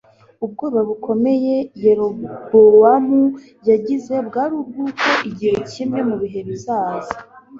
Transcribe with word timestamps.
Ubwoba 0.45 0.79
bukomeye 0.89 1.55
Yerobowamu 1.83 3.21
yagize 3.69 4.15
bwari 4.27 4.53
ubwuko 4.61 5.07
igihe 5.29 5.55
kimwe 5.71 5.99
mu 6.07 6.15
bihe 6.21 6.39
bizaza 6.47 7.15